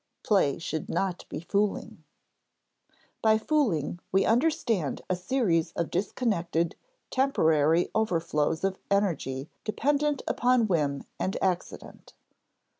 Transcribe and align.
[Sidenote: 0.23 0.27
Play 0.27 0.57
should 0.57 0.89
not 0.89 1.25
be 1.29 1.39
fooling,] 1.41 2.03
By 3.21 3.37
"fooling" 3.37 3.99
we 4.11 4.25
understand 4.25 5.03
a 5.07 5.15
series 5.15 5.73
of 5.73 5.91
disconnected 5.91 6.75
temporary 7.11 7.91
overflows 7.93 8.63
of 8.63 8.79
energy 8.89 9.47
dependent 9.63 10.23
upon 10.27 10.65
whim 10.65 11.03
and 11.19 11.37
accident. 11.39 12.15